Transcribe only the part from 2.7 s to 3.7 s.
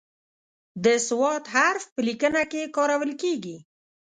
کارول کیږي.